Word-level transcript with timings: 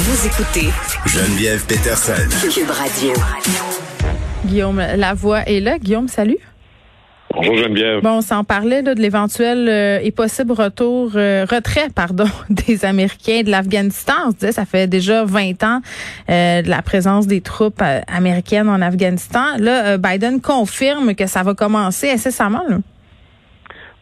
Vous 0.00 0.26
écoutez 0.26 0.68
Geneviève 1.06 1.66
Peterson. 1.66 2.12
Cube 2.52 2.70
Radio. 2.70 3.12
Guillaume 4.46 4.80
Lavoie 4.96 5.42
est 5.42 5.60
là. 5.60 5.78
Guillaume, 5.78 6.06
salut. 6.08 6.38
Bonjour 7.34 7.56
Geneviève. 7.56 8.00
Bon, 8.02 8.18
on 8.18 8.20
s'en 8.20 8.44
parlait 8.44 8.82
là, 8.82 8.94
de 8.94 9.00
l'éventuel 9.02 9.68
euh, 9.68 9.98
et 10.02 10.10
possible 10.12 10.52
retour, 10.52 11.12
euh, 11.16 11.44
retrait, 11.50 11.88
pardon, 11.94 12.26
des 12.50 12.84
Américains 12.84 13.42
de 13.42 13.50
l'Afghanistan. 13.50 14.14
On 14.26 14.30
se 14.30 14.36
disait, 14.36 14.52
ça 14.52 14.64
fait 14.64 14.86
déjà 14.86 15.24
20 15.24 15.62
ans 15.64 15.80
euh, 16.30 16.62
de 16.62 16.68
la 16.70 16.80
présence 16.82 17.26
des 17.26 17.40
troupes 17.40 17.82
euh, 17.82 18.00
américaines 18.06 18.68
en 18.68 18.80
Afghanistan. 18.80 19.56
Là, 19.58 19.86
euh, 19.94 19.98
Biden 19.98 20.40
confirme 20.40 21.14
que 21.14 21.26
ça 21.26 21.42
va 21.42 21.54
commencer 21.54 22.10
incessamment. 22.10 22.62
Là. 22.68 22.78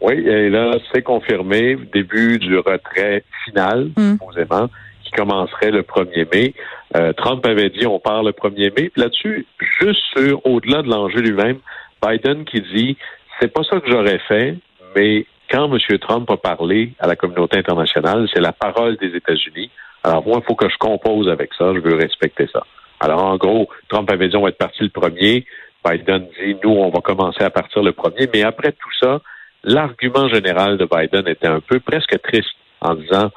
Oui, 0.03 0.15
et 0.15 0.51
là, 0.51 0.73
c'est 0.93 1.03
confirmé, 1.03 1.77
début 1.95 2.39
du 2.39 2.59
retrait 2.59 3.25
final, 3.47 3.89
Mm. 3.97 4.13
supposément, 4.13 4.69
commencerait 5.17 5.71
le 5.71 5.83
1er 5.83 6.27
mai. 6.33 6.55
Euh, 6.97 7.13
Trump 7.13 7.45
avait 7.47 7.71
dit 7.71 7.87
on 7.87 7.99
part 7.99 8.23
le 8.23 8.33
1er 8.33 8.73
mai. 8.77 8.91
Puis 8.91 9.03
là-dessus, 9.03 9.47
juste 9.81 10.01
sur, 10.17 10.45
au-delà 10.47 10.83
de 10.83 10.89
l'enjeu 10.89 11.21
lui-même, 11.21 11.59
Biden 12.05 12.45
qui 12.45 12.61
dit 12.61 12.97
c'est 13.41 13.53
pas 13.53 13.63
ça 13.65 13.81
que 13.81 13.91
j'aurais 13.91 14.21
fait, 14.29 14.57
mais 14.95 15.27
quand 15.51 15.73
M. 15.73 15.99
Trump 15.99 16.31
a 16.31 16.37
parlé 16.37 16.93
à 16.99 17.07
la 17.07 17.17
communauté 17.17 17.59
internationale, 17.59 18.29
c'est 18.33 18.41
la 18.41 18.53
parole 18.53 18.97
des 18.97 19.15
États-Unis. 19.15 19.71
Alors 20.03 20.27
moi, 20.27 20.39
il 20.43 20.47
faut 20.47 20.55
que 20.55 20.69
je 20.69 20.77
compose 20.79 21.29
avec 21.29 21.51
ça, 21.55 21.73
je 21.75 21.81
veux 21.81 21.97
respecter 21.97 22.47
ça. 22.53 22.65
Alors 23.01 23.25
en 23.25 23.37
gros, 23.37 23.69
Trump 23.89 24.11
avait 24.11 24.29
dit 24.29 24.37
on 24.37 24.43
va 24.43 24.49
être 24.49 24.59
parti 24.59 24.83
le 24.83 24.91
premier. 24.91 25.45
Biden 25.85 26.27
dit 26.41 26.57
nous, 26.63 26.71
on 26.71 26.91
va 26.91 27.01
commencer 27.01 27.43
à 27.45 27.51
partir 27.51 27.83
le 27.83 27.93
premier. 27.93 28.29
Mais 28.33 28.43
après 28.43 28.73
tout 28.73 28.93
ça, 29.01 29.21
l'argument 29.63 30.29
général 30.29 30.79
de 30.79 30.87
Biden 30.87 31.29
était 31.29 31.47
un 31.47 31.61
peu 31.61 31.81
presque 31.81 32.21
triste 32.23 32.57
en 32.81 32.95
disant 32.95 33.31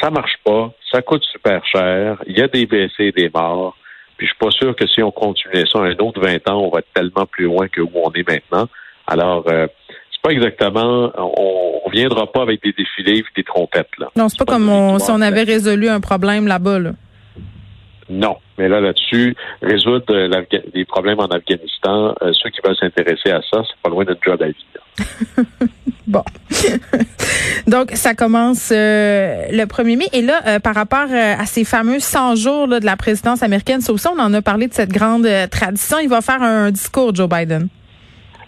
ça 0.00 0.10
marche 0.10 0.36
pas, 0.44 0.72
ça 0.90 1.02
coûte 1.02 1.24
super 1.24 1.64
cher, 1.66 2.22
il 2.26 2.38
y 2.38 2.42
a 2.42 2.48
des 2.48 2.66
blessés 2.66 3.06
et 3.06 3.12
des 3.12 3.30
morts. 3.30 3.76
Puis 4.16 4.26
je 4.26 4.32
suis 4.32 4.38
pas 4.38 4.50
sûr 4.50 4.76
que 4.76 4.86
si 4.86 5.02
on 5.02 5.10
continuait 5.10 5.64
ça 5.70 5.78
un 5.78 5.96
autre 5.96 6.20
20 6.20 6.48
ans, 6.50 6.60
on 6.60 6.70
va 6.70 6.80
être 6.80 6.92
tellement 6.94 7.26
plus 7.26 7.46
loin 7.46 7.68
que 7.68 7.80
où 7.80 7.90
on 7.94 8.12
est 8.12 8.28
maintenant. 8.28 8.68
Alors, 9.06 9.44
euh, 9.48 9.66
c'est 9.88 10.22
pas 10.22 10.30
exactement, 10.30 11.10
on, 11.16 11.80
on 11.84 11.90
viendra 11.90 12.30
pas 12.30 12.42
avec 12.42 12.62
des 12.62 12.72
défilés 12.72 13.20
et 13.20 13.24
des 13.36 13.44
trompettes 13.44 13.96
là. 13.98 14.08
Non, 14.16 14.28
c'est 14.28 14.38
pas, 14.38 14.44
comme 14.44 14.68
une 14.68 14.70
on, 14.70 14.98
si 14.98 15.10
on 15.10 15.20
avait 15.20 15.44
résolu 15.44 15.88
un 15.88 16.00
problème 16.00 16.46
là-bas. 16.46 16.78
Là. 16.78 16.92
Non, 18.10 18.36
mais 18.58 18.68
là 18.68 18.80
là-dessus, 18.80 19.36
résoudre 19.62 20.12
euh, 20.14 20.28
les 20.74 20.84
problèmes 20.84 21.20
en 21.20 21.26
Afghanistan, 21.26 22.14
euh, 22.22 22.32
ceux 22.32 22.50
qui 22.50 22.60
veulent 22.64 22.76
s'intéresser 22.76 23.30
à 23.30 23.40
ça, 23.50 23.62
c'est 23.66 23.80
pas 23.82 23.88
loin 23.88 24.04
d'une 24.04 24.18
job 24.22 24.42
à 24.42 24.48
vie. 24.48 24.66
Bon. 26.10 26.24
Donc, 27.68 27.92
ça 27.92 28.14
commence 28.14 28.72
euh, 28.72 29.46
le 29.52 29.64
1er 29.64 29.96
mai. 29.96 30.06
Et 30.12 30.22
là, 30.22 30.40
euh, 30.44 30.58
par 30.58 30.74
rapport 30.74 31.06
euh, 31.08 31.34
à 31.38 31.46
ces 31.46 31.64
fameux 31.64 32.00
100 32.00 32.34
jours 32.34 32.66
de 32.66 32.84
la 32.84 32.96
présidence 32.96 33.44
américaine, 33.44 33.80
ça 33.80 33.92
aussi, 33.92 34.08
on 34.08 34.18
en 34.18 34.34
a 34.34 34.42
parlé 34.42 34.66
de 34.66 34.72
cette 34.72 34.90
grande 34.90 35.28
tradition. 35.52 35.98
Il 36.02 36.08
va 36.08 36.20
faire 36.20 36.42
un 36.42 36.72
discours, 36.72 37.14
Joe 37.14 37.28
Biden. 37.28 37.68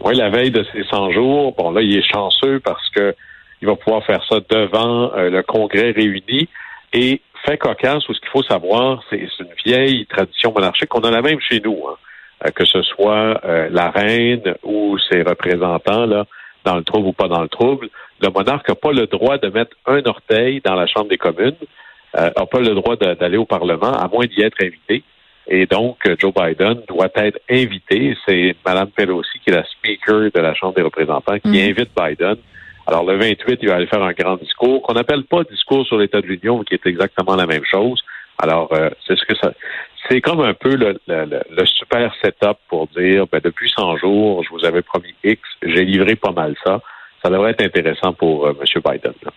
Oui, 0.04 0.16
la 0.16 0.28
veille 0.28 0.50
de 0.50 0.66
ces 0.72 0.82
100 0.82 1.12
jours, 1.12 1.54
bon 1.56 1.70
là, 1.70 1.82
il 1.82 1.96
est 1.96 2.12
chanceux 2.12 2.58
parce 2.58 2.88
que 2.90 3.14
il 3.60 3.68
va 3.68 3.76
pouvoir 3.76 4.04
faire 4.04 4.24
ça 4.28 4.38
devant 4.50 5.12
le 5.14 5.40
Congrès 5.42 5.92
réuni. 5.92 6.48
Et 6.92 7.22
fait 7.46 7.58
cocasse, 7.58 8.08
ou 8.08 8.14
ce 8.14 8.18
qu'il 8.18 8.28
faut 8.30 8.42
savoir, 8.42 9.04
c'est 9.08 9.20
une 9.38 9.54
vieille 9.64 10.04
tradition 10.06 10.52
monarchique. 10.52 10.92
On 10.96 11.00
a 11.00 11.12
la 11.12 11.22
même 11.22 11.38
chez 11.40 11.60
nous, 11.60 11.78
hein. 11.88 12.50
Que 12.56 12.64
ce 12.64 12.82
soit 12.82 13.40
la 13.70 13.90
reine 13.90 14.56
ou 14.64 14.98
ses 15.08 15.22
représentants 15.22 16.06
là, 16.06 16.26
dans 16.64 16.76
le 16.76 16.84
trouble 16.84 17.08
ou 17.08 17.12
pas 17.12 17.28
dans 17.28 17.42
le 17.42 17.48
trouble. 17.48 17.88
Le 18.20 18.28
monarque 18.30 18.68
n'a 18.68 18.74
pas 18.74 18.92
le 18.92 19.06
droit 19.06 19.38
de 19.38 19.48
mettre 19.48 19.76
un 19.86 20.02
orteil 20.04 20.60
dans 20.64 20.74
la 20.74 20.86
Chambre 20.86 21.08
des 21.08 21.18
communes, 21.18 21.56
euh, 22.18 22.30
n'a 22.36 22.46
pas 22.46 22.60
le 22.60 22.74
droit 22.74 22.96
d'aller 22.96 23.36
au 23.36 23.44
Parlement, 23.46 23.92
à 23.92 24.08
moins 24.08 24.26
d'y 24.26 24.42
être 24.42 24.62
invité. 24.62 25.02
Et 25.48 25.66
donc, 25.66 25.98
euh, 26.06 26.14
Joe 26.18 26.32
Biden 26.32 26.82
doit 26.88 27.08
être 27.16 27.38
invité. 27.50 28.16
C'est 28.26 28.54
Mme 28.64 28.90
Pelosi, 28.90 29.40
qui 29.42 29.50
est 29.50 29.54
la 29.54 29.64
speaker 29.64 30.30
de 30.32 30.40
la 30.40 30.54
Chambre 30.54 30.74
des 30.74 30.82
représentants, 30.82 31.38
qui 31.40 31.48
Mhm. 31.48 31.70
invite 31.70 31.90
Biden. 31.96 32.36
Alors, 32.86 33.04
le 33.04 33.16
28, 33.16 33.58
il 33.62 33.68
va 33.68 33.76
aller 33.76 33.86
faire 33.86 34.02
un 34.02 34.12
grand 34.12 34.36
discours, 34.36 34.82
qu'on 34.82 34.94
n'appelle 34.94 35.24
pas 35.24 35.42
discours 35.44 35.86
sur 35.86 35.98
l'État 35.98 36.20
de 36.20 36.26
l'Union, 36.26 36.58
mais 36.58 36.64
qui 36.64 36.74
est 36.74 36.86
exactement 36.86 37.34
la 37.36 37.46
même 37.46 37.64
chose. 37.64 38.02
Alors, 38.38 38.72
euh, 38.72 38.90
c'est 39.06 39.16
ce 39.16 39.24
que 39.24 39.36
ça. 39.36 39.52
C'est 40.08 40.20
comme 40.20 40.40
un 40.40 40.54
peu 40.54 40.74
le, 40.74 40.98
le- 41.06 41.24
le- 41.50 41.66
super 41.66 42.12
setup 42.22 42.58
pour 42.68 42.88
dire, 42.88 43.26
ben, 43.30 43.40
depuis 43.42 43.70
100 43.76 43.96
jours, 43.98 44.42
je 44.44 44.50
vous 44.50 44.64
avais 44.64 44.82
promis 44.82 45.14
X, 45.24 45.40
j'ai 45.62 45.84
livré 45.84 46.16
pas 46.16 46.32
mal 46.32 46.54
ça. 46.64 46.80
Ça 47.24 47.30
devrait 47.30 47.52
être 47.52 47.62
intéressant 47.64 48.12
pour 48.12 48.46
euh, 48.46 48.52
M. 48.60 48.82
Biden. 48.84 49.12
là. 49.24 49.30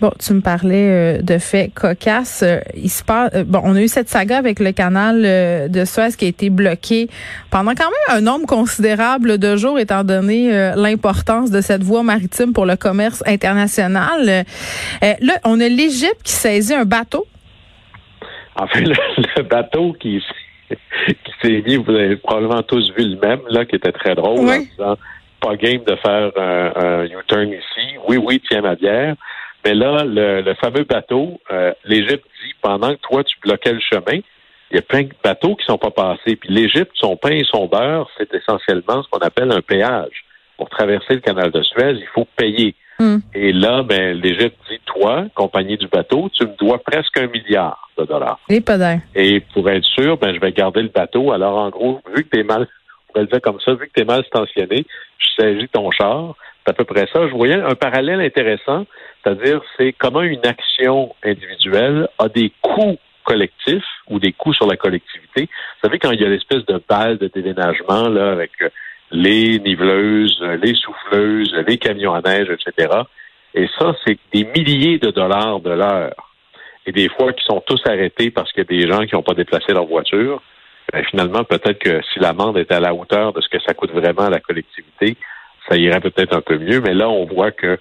Bon, 0.00 0.10
tu 0.18 0.32
me 0.32 0.40
parlais 0.40 0.88
euh, 1.20 1.22
de 1.22 1.38
faits 1.38 1.72
cocasses. 1.72 2.42
Euh, 2.42 2.58
Il 2.74 2.90
se 2.90 3.04
passe, 3.04 3.30
euh, 3.36 3.44
bon, 3.44 3.60
on 3.62 3.76
a 3.76 3.80
eu 3.80 3.86
cette 3.86 4.08
saga 4.08 4.36
avec 4.38 4.58
le 4.58 4.72
canal 4.72 5.22
euh, 5.24 5.68
de 5.68 5.84
Suez 5.84 6.08
qui 6.18 6.24
a 6.24 6.28
été 6.28 6.50
bloqué 6.50 7.08
pendant 7.52 7.70
quand 7.76 7.84
même 7.88 8.18
un 8.18 8.20
nombre 8.20 8.46
considérable 8.46 9.38
de 9.38 9.56
jours, 9.56 9.78
étant 9.78 10.02
donné 10.02 10.52
euh, 10.52 10.72
l'importance 10.74 11.52
de 11.52 11.60
cette 11.60 11.84
voie 11.84 12.02
maritime 12.02 12.52
pour 12.52 12.66
le 12.66 12.74
commerce 12.74 13.22
international. 13.24 14.44
Là, 15.00 15.34
on 15.44 15.60
a 15.60 15.68
l'Égypte 15.68 16.22
qui 16.24 16.32
saisit 16.32 16.74
un 16.74 16.84
bateau. 16.84 17.24
En 18.56 18.66
fait, 18.66 18.80
le, 18.86 18.94
le 19.36 19.42
bateau 19.42 19.92
qui, 19.94 20.22
s'est- 20.68 20.76
qui 21.24 21.32
s'est 21.42 21.62
mis, 21.66 21.76
vous 21.76 21.90
avez 21.94 22.16
probablement 22.16 22.62
tous 22.62 22.90
vu 22.96 23.04
le 23.08 23.16
même, 23.18 23.40
là, 23.48 23.64
qui 23.64 23.76
était 23.76 23.92
très 23.92 24.14
drôle, 24.14 24.40
Oui. 24.40 24.54
en 24.54 24.58
disant 24.60 24.98
pas 25.40 25.56
game 25.56 25.82
de 25.84 25.96
faire 25.96 26.30
un, 26.36 26.72
un 26.76 27.04
U-turn 27.06 27.48
ici. 27.48 27.96
Oui, 28.06 28.16
oui, 28.16 28.40
tiens 28.48 28.60
ma 28.60 28.76
bière. 28.76 29.16
Mais 29.64 29.74
là, 29.74 30.04
le, 30.04 30.40
le 30.40 30.54
fameux 30.54 30.84
bateau, 30.84 31.40
euh, 31.50 31.72
l'Égypte 31.84 32.24
dit 32.44 32.52
pendant 32.62 32.90
que 32.94 33.00
toi, 33.00 33.24
tu 33.24 33.36
bloquais 33.40 33.72
le 33.72 33.80
chemin, 33.80 34.20
il 34.70 34.76
y 34.76 34.78
a 34.78 34.82
plein 34.82 35.02
de 35.02 35.10
bateaux 35.22 35.56
qui 35.56 35.64
sont 35.66 35.78
pas 35.78 35.90
passés. 35.90 36.36
Puis 36.36 36.48
l'Égypte, 36.48 36.92
son 36.94 37.16
pain 37.16 37.30
et 37.30 37.44
son 37.44 37.66
beurre, 37.66 38.08
c'est 38.16 38.32
essentiellement 38.34 39.02
ce 39.02 39.08
qu'on 39.10 39.18
appelle 39.18 39.50
un 39.52 39.60
péage. 39.62 40.24
Pour 40.56 40.68
traverser 40.70 41.14
le 41.14 41.20
canal 41.20 41.50
de 41.50 41.60
Suez, 41.62 41.92
il 41.92 42.06
faut 42.14 42.26
payer. 42.36 42.74
Hmm. 43.02 43.18
Et 43.34 43.52
là, 43.52 43.82
ben, 43.82 44.16
l'Égypte 44.20 44.56
dit, 44.70 44.78
toi, 44.86 45.24
compagnie 45.34 45.76
du 45.76 45.88
bateau, 45.88 46.30
tu 46.32 46.44
me 46.44 46.56
dois 46.56 46.78
presque 46.78 47.18
un 47.18 47.26
milliard 47.26 47.90
de 47.98 48.04
dollars. 48.04 48.38
Les 48.48 48.60
pas. 48.60 48.78
Et 49.16 49.40
pour 49.52 49.68
être 49.68 49.84
sûr, 49.84 50.16
ben, 50.18 50.32
je 50.32 50.38
vais 50.38 50.52
garder 50.52 50.82
le 50.82 50.88
bateau. 50.88 51.32
Alors, 51.32 51.58
en 51.58 51.68
gros, 51.70 52.00
vu 52.14 52.22
que 52.22 52.28
t'es 52.28 52.44
mal, 52.44 52.62
on 52.62 53.12
pourrait 53.12 53.22
le 53.22 53.26
dire 53.26 53.40
comme 53.40 53.58
ça, 53.60 53.74
vu 53.74 53.88
que 53.88 53.92
t'es 53.92 54.04
mal 54.04 54.24
stationné, 54.24 54.86
je 55.18 55.42
saisis 55.42 55.68
ton 55.68 55.90
char. 55.90 56.36
C'est 56.64 56.70
à 56.70 56.74
peu 56.74 56.84
près 56.84 57.08
ça. 57.12 57.26
Je 57.26 57.34
voyais 57.34 57.60
un 57.60 57.74
parallèle 57.74 58.20
intéressant, 58.20 58.86
c'est-à-dire, 59.22 59.60
c'est 59.76 59.92
comment 59.98 60.22
une 60.22 60.46
action 60.46 61.12
individuelle 61.24 62.06
a 62.20 62.28
des 62.28 62.52
coûts 62.60 62.98
collectifs 63.24 63.82
ou 64.08 64.20
des 64.20 64.32
coûts 64.32 64.54
sur 64.54 64.68
la 64.68 64.76
collectivité. 64.76 65.42
Vous 65.42 65.88
savez, 65.88 65.98
quand 65.98 66.12
il 66.12 66.20
y 66.20 66.24
a 66.24 66.28
l'espèce 66.28 66.64
de 66.66 66.80
balle 66.88 67.18
de 67.18 67.26
déménagement, 67.26 68.08
là, 68.08 68.30
avec 68.30 68.52
euh, 68.62 68.68
les 69.12 69.58
niveleuses, 69.60 70.40
les 70.62 70.74
souffleuses, 70.74 71.54
les 71.66 71.78
camions 71.78 72.14
à 72.14 72.20
neige, 72.20 72.48
etc. 72.50 72.88
Et 73.54 73.68
ça, 73.78 73.94
c'est 74.06 74.18
des 74.32 74.44
milliers 74.44 74.98
de 74.98 75.10
dollars 75.10 75.60
de 75.60 75.70
l'heure 75.70 76.32
et 76.86 76.92
des 76.92 77.08
fois 77.08 77.32
qui 77.32 77.44
sont 77.44 77.62
tous 77.66 77.80
arrêtés 77.86 78.30
parce 78.30 78.50
qu'il 78.52 78.64
y 78.64 78.66
a 78.66 78.80
des 78.80 78.90
gens 78.90 79.04
qui 79.06 79.14
n'ont 79.14 79.22
pas 79.22 79.34
déplacé 79.34 79.72
leur 79.72 79.86
voiture, 79.86 80.42
ben, 80.92 81.04
finalement, 81.04 81.44
peut-être 81.44 81.78
que 81.78 82.00
si 82.12 82.18
l'amende 82.18 82.58
est 82.58 82.72
à 82.72 82.80
la 82.80 82.92
hauteur 82.94 83.32
de 83.32 83.40
ce 83.40 83.48
que 83.48 83.60
ça 83.60 83.72
coûte 83.74 83.92
vraiment 83.92 84.22
à 84.22 84.30
la 84.30 84.40
collectivité, 84.40 85.16
ça 85.68 85.76
irait 85.76 86.00
peut-être 86.00 86.34
un 86.36 86.40
peu 86.40 86.58
mieux. 86.58 86.80
Mais 86.80 86.92
là, 86.92 87.08
on 87.08 87.24
voit 87.24 87.52
que, 87.52 87.78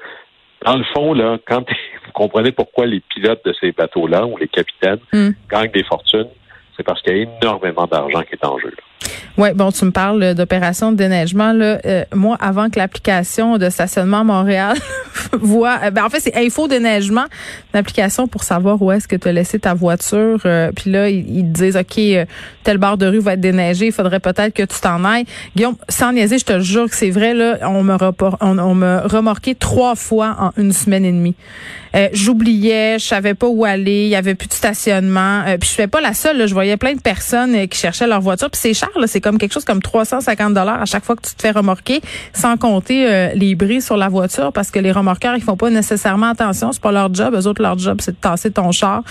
dans 0.63 0.77
le 0.77 0.83
fond, 0.93 1.13
là, 1.13 1.39
quand 1.47 1.67
vous 2.05 2.11
comprenez 2.13 2.51
pourquoi 2.51 2.85
les 2.85 2.99
pilotes 2.99 3.43
de 3.43 3.53
ces 3.59 3.71
bateaux-là 3.71 4.25
ou 4.27 4.37
les 4.37 4.47
capitaines 4.47 4.99
Hmm. 5.11 5.31
gagnent 5.49 5.71
des 5.71 5.83
fortunes, 5.83 6.29
c'est 6.77 6.83
parce 6.83 7.01
qu'il 7.01 7.17
y 7.17 7.19
a 7.21 7.23
énormément 7.23 7.87
d'argent 7.87 8.21
qui 8.21 8.33
est 8.33 8.45
en 8.45 8.59
jeu. 8.59 8.69
là. 8.69 9.10
Ouais, 9.37 9.53
bon, 9.53 9.71
tu 9.71 9.85
me 9.85 9.91
parles 9.91 10.33
d'opération 10.33 10.91
de 10.91 10.97
déneigement 10.97 11.53
là. 11.53 11.79
Euh, 11.85 12.03
moi, 12.13 12.37
avant 12.39 12.69
que 12.69 12.77
l'application 12.77 13.57
de 13.57 13.69
stationnement 13.69 14.23
Montréal 14.23 14.77
voit, 15.33 15.79
euh, 15.83 15.91
ben 15.91 16.03
en 16.03 16.09
fait 16.09 16.19
c'est 16.19 16.35
Info 16.35 16.67
déneigement, 16.67 17.25
une 17.73 17.79
application 17.79 18.27
pour 18.27 18.43
savoir 18.43 18.81
où 18.81 18.91
est-ce 18.91 19.07
que 19.07 19.15
tu 19.15 19.27
as 19.27 19.31
laissé 19.31 19.59
ta 19.59 19.73
voiture. 19.73 20.39
Euh, 20.45 20.71
Puis 20.75 20.91
là, 20.91 21.09
ils, 21.09 21.51
disent 21.51 21.77
ok, 21.77 21.97
euh, 21.97 22.25
telle 22.63 22.77
barre 22.77 22.97
de 22.97 23.07
rue 23.07 23.19
va 23.19 23.33
être 23.33 23.41
déneigée, 23.41 23.87
il 23.87 23.91
faudrait 23.91 24.19
peut-être 24.19 24.53
que 24.53 24.63
tu 24.63 24.79
t'en 24.81 25.03
ailles. 25.05 25.25
Guillaume, 25.55 25.75
sans 25.87 26.11
niaiser, 26.13 26.37
je 26.37 26.45
te 26.45 26.59
jure 26.59 26.89
que 26.89 26.95
c'est 26.95 27.09
vrai 27.09 27.33
là. 27.33 27.57
On 27.63 27.83
me 27.83 27.95
repor- 27.95 28.37
on, 28.41 29.07
remorqué 29.07 29.55
trois 29.55 29.95
fois 29.95 30.35
en 30.39 30.51
une 30.61 30.73
semaine 30.73 31.05
et 31.05 31.11
demie. 31.11 31.35
Euh, 31.95 32.07
J'oubliais, 32.13 32.99
je 32.99 33.05
savais 33.05 33.33
pas 33.33 33.47
où 33.47 33.65
aller, 33.65 34.03
il 34.05 34.09
y 34.09 34.15
avait 34.15 34.35
plus 34.35 34.47
de 34.47 34.53
stationnement. 34.53 35.43
Euh, 35.47 35.57
puis 35.57 35.69
je 35.69 35.75
fais 35.75 35.87
pas 35.87 36.01
la 36.01 36.13
seule. 36.13 36.37
là. 36.37 36.47
je 36.47 36.53
voyais 36.53 36.77
plein 36.77 36.93
de 36.93 37.01
personnes 37.01 37.55
euh, 37.55 37.65
qui 37.67 37.77
cherchaient 37.77 38.07
leur 38.07 38.21
voiture. 38.21 38.49
Puis 38.49 38.59
c'est 38.61 38.73
cher, 38.73 38.89
c'est 39.05 39.21
comme 39.21 39.37
quelque 39.37 39.53
chose 39.53 39.65
comme 39.65 39.81
350 39.81 40.53
dollars 40.53 40.81
à 40.81 40.85
chaque 40.85 41.03
fois 41.03 41.15
que 41.15 41.21
tu 41.27 41.35
te 41.35 41.41
fais 41.41 41.51
remorquer, 41.51 42.01
sans 42.33 42.57
compter 42.57 43.09
euh, 43.09 43.29
les 43.35 43.55
bris 43.55 43.81
sur 43.81 43.97
la 43.97 44.09
voiture, 44.09 44.53
parce 44.53 44.71
que 44.71 44.79
les 44.79 44.91
remorqueurs 44.91 45.35
ils 45.35 45.43
font 45.43 45.57
pas 45.57 45.69
nécessairement 45.69 46.29
attention. 46.29 46.71
C'est 46.71 46.81
pas 46.81 46.91
leur 46.91 47.13
job. 47.13 47.33
Eux 47.35 47.47
autres 47.47 47.61
leur 47.61 47.77
job 47.77 47.99
c'est 48.01 48.11
de 48.11 48.17
tasser 48.17 48.51
ton 48.51 48.71
char. 48.71 49.03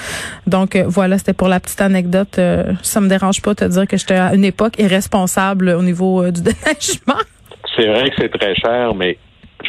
Donc 0.47 0.77
euh, 0.77 0.85
voilà, 0.87 1.19
c'était 1.19 1.33
pour 1.35 1.49
la 1.49 1.61
petite 1.61 1.81
anecdote. 1.81 2.41
Ça 2.83 3.01
me 3.01 3.09
dérange 3.09 3.43
pas 3.43 3.51
de 3.55 3.61
te 3.61 3.65
dire 3.65 3.87
que 3.87 3.97
j'étais 3.97 4.15
à 4.15 4.35
une 4.35 4.45
époque 4.45 4.79
irresponsable 4.79 5.71
au 5.71 5.83
niveau 5.83 6.31
du 6.31 6.41
déneigement. 6.43 7.21
C'est 7.77 7.87
vrai 7.87 8.11
que 8.11 8.17
c'est 8.19 8.39
très 8.39 8.55
cher, 8.55 8.95
mais 8.95 9.19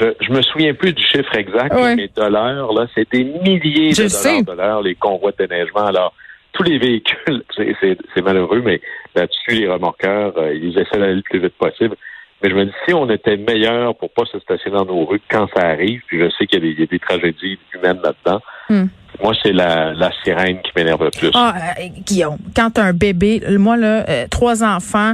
je, 0.01 0.25
je 0.25 0.31
me 0.31 0.41
souviens 0.41 0.73
plus 0.73 0.93
du 0.93 1.03
chiffre 1.03 1.35
exact, 1.35 1.73
Ouais. 1.73 1.95
mais 1.95 2.09
l'heure, 2.17 2.73
là, 2.73 2.87
c'est 2.95 3.09
des 3.11 3.23
milliers 3.23 3.93
Je 3.93 4.03
de 4.03 4.45
dollars 4.45 4.81
les 4.81 4.95
convois 4.95 5.31
de 5.31 5.45
déneigement. 5.45 5.85
Alors, 5.85 6.13
tous 6.53 6.63
les 6.63 6.77
véhicules, 6.77 7.43
c'est 7.55 8.21
malheureux, 8.21 8.61
mais 8.63 8.81
là-dessus, 9.15 9.51
les 9.51 9.67
remorqueurs, 9.67 10.33
euh, 10.37 10.53
ils 10.53 10.77
essaient 10.77 10.99
d'aller 10.99 11.15
le 11.15 11.21
plus 11.21 11.39
vite 11.39 11.55
possible. 11.57 11.95
Mais 12.43 12.49
je 12.49 12.55
me 12.55 12.65
dis, 12.65 12.71
si 12.87 12.93
on 12.93 13.07
était 13.09 13.37
meilleur 13.37 13.95
pour 13.95 14.09
pas 14.11 14.25
se 14.25 14.39
stationner 14.39 14.75
dans 14.75 14.85
nos 14.85 15.05
rues 15.05 15.21
quand 15.29 15.47
ça 15.55 15.67
arrive, 15.67 16.01
puis 16.07 16.19
je 16.19 16.29
sais 16.37 16.47
qu'il 16.47 16.65
y, 16.65 16.83
a 16.83 16.85
des 16.87 16.99
tragédies 16.99 17.59
humaines 17.73 17.99
là-dedans, 18.03 18.41
hmm. 18.69 18.85
moi, 19.21 19.33
c'est 19.43 19.53
la, 19.53 19.93
sirène 20.23 20.59
qui 20.63 20.71
m'énerve 20.75 21.03
le 21.03 21.11
plus. 21.11 21.29
Ah, 21.35 21.53
euh, 21.79 21.83
Guillaume, 22.03 22.37
quand 22.55 22.79
un 22.79 22.93
bébé, 22.93 23.43
moi, 23.59 23.77
là, 23.77 24.09
euh, 24.09 24.25
trois 24.29 24.63
enfants, 24.63 25.13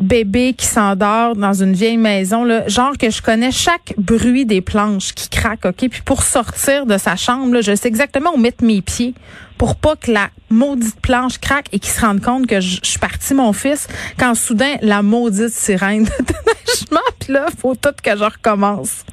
bébé 0.00 0.54
qui 0.56 0.66
s'endort 0.66 1.36
dans 1.36 1.52
une 1.52 1.74
vieille 1.74 1.96
maison, 1.96 2.44
là, 2.44 2.66
genre 2.68 2.96
que 2.98 3.10
je 3.10 3.22
connais 3.22 3.52
chaque 3.52 3.94
bruit 3.98 4.46
des 4.46 4.60
planches 4.60 5.12
qui 5.14 5.28
craquent, 5.28 5.66
OK? 5.66 5.88
Puis 5.90 6.02
pour 6.04 6.22
sortir 6.22 6.86
de 6.86 6.96
sa 6.96 7.16
chambre, 7.16 7.54
là, 7.54 7.60
je 7.60 7.74
sais 7.74 7.88
exactement 7.88 8.30
où 8.34 8.38
mettre 8.38 8.64
mes 8.64 8.80
pieds 8.80 9.14
pour 9.58 9.76
pas 9.76 9.94
que 9.94 10.10
la 10.10 10.30
maudite 10.48 11.00
planche 11.02 11.38
craque 11.38 11.66
et 11.72 11.78
qu'il 11.78 11.90
se 11.90 12.00
rende 12.00 12.22
compte 12.22 12.46
que 12.46 12.60
je, 12.60 12.80
suis 12.82 12.98
partie 12.98 13.34
mon 13.34 13.52
fils 13.52 13.88
quand 14.18 14.34
soudain 14.34 14.76
la 14.80 15.02
maudite 15.02 15.50
sirène 15.50 16.04
de 16.18 16.24
déneigement, 16.24 17.06
puis 17.20 17.32
là, 17.34 17.46
faut 17.58 17.74
tout 17.74 17.90
que 18.02 18.16
je 18.16 18.24
recommence. 18.24 19.04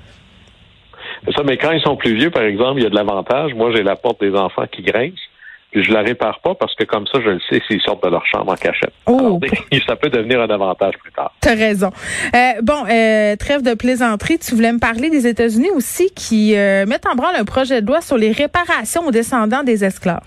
Ça, 1.36 1.44
mais 1.44 1.58
quand 1.58 1.72
ils 1.72 1.82
sont 1.82 1.98
plus 1.98 2.16
vieux, 2.16 2.32
par 2.32 2.44
exemple, 2.44 2.80
il 2.80 2.84
y 2.84 2.86
a 2.86 2.90
de 2.90 2.96
l'avantage. 2.96 3.54
Moi, 3.54 3.72
j'ai 3.76 3.84
la 3.84 3.98
porte 3.98 4.22
des 4.22 4.34
enfants 4.34 4.66
qui 4.72 4.82
grince. 4.82 5.20
Puis 5.78 5.86
je 5.86 5.94
la 5.94 6.02
répare 6.02 6.40
pas 6.40 6.56
parce 6.56 6.74
que 6.74 6.86
comme 6.86 7.06
ça, 7.06 7.20
je 7.24 7.30
le 7.30 7.40
sais 7.52 7.62
s'ils 7.68 7.82
sortent 7.82 8.04
de 8.04 8.10
leur 8.10 8.26
chambre 8.26 8.52
en 8.52 8.56
cachette. 8.56 8.94
Oh. 9.06 9.40
ça 9.88 9.96
peut 9.96 10.10
devenir 10.10 10.42
un 10.42 10.50
avantage 10.50 10.96
plus 10.98 11.12
tard. 11.12 11.32
T'as 11.40 11.54
raison. 11.54 11.92
Euh, 12.34 12.62
bon, 12.64 12.84
euh, 12.90 13.36
trêve 13.36 13.62
de 13.62 13.76
plaisanterie. 13.76 14.40
Tu 14.40 14.56
voulais 14.56 14.74
me 14.74 14.80
parler 14.80 15.12
des 15.12 15.28
États-Unis 15.28 15.70
aussi 15.76 16.10
qui 16.16 16.56
euh, 16.56 16.88
mettent 16.88 17.06
en 17.06 17.14
branle 17.14 17.36
un 17.36 17.46
projet 17.46 17.84
de 17.84 17.88
loi 17.88 18.02
sur 18.02 18.18
les 18.18 18.32
réparations 18.32 19.06
aux 19.06 19.12
descendants 19.12 19.62
des 19.62 19.86
esclaves. 19.86 20.26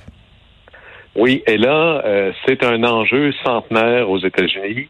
Oui, 1.17 1.43
et 1.49 1.57
là, 1.57 2.33
c'est 2.47 2.63
un 2.63 2.85
enjeu 2.85 3.33
centenaire 3.45 4.09
aux 4.09 4.21
États-Unis, 4.21 4.87